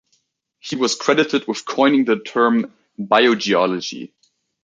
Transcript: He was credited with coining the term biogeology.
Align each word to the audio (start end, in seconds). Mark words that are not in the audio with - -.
He 0.57 0.75
was 0.75 0.95
credited 0.95 1.47
with 1.47 1.63
coining 1.63 2.05
the 2.05 2.17
term 2.17 2.73
biogeology. 2.97 4.13